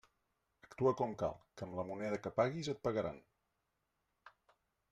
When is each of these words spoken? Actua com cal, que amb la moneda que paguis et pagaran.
Actua 0.67 0.93
com 1.01 1.13
cal, 1.23 1.35
que 1.59 1.67
amb 1.67 1.77
la 1.81 1.85
moneda 1.91 2.19
que 2.25 2.33
paguis 2.41 2.73
et 2.75 2.83
pagaran. 2.89 3.23